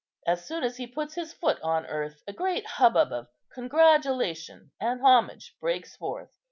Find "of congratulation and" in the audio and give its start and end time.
3.11-4.99